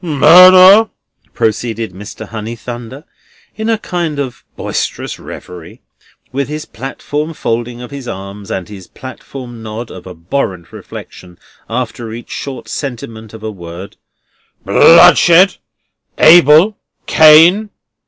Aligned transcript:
"Murder!" 0.03 0.89
proceeded 1.35 1.91
Mr. 1.93 2.27
Honeythunder, 2.29 3.03
in 3.55 3.69
a 3.69 3.77
kind 3.77 4.17
of 4.17 4.43
boisterous 4.55 5.19
reverie, 5.19 5.83
with 6.31 6.47
his 6.47 6.65
platform 6.65 7.35
folding 7.35 7.83
of 7.83 7.91
his 7.91 8.07
arms, 8.07 8.49
and 8.49 8.67
his 8.67 8.87
platform 8.87 9.61
nod 9.61 9.91
of 9.91 10.07
abhorrent 10.07 10.73
reflection 10.73 11.37
after 11.69 12.11
each 12.13 12.31
short 12.31 12.67
sentiment 12.67 13.31
of 13.35 13.43
a 13.43 13.51
word. 13.51 13.95
"Bloodshed! 14.65 15.57
Abel! 16.17 16.79
Cain! 17.05 17.69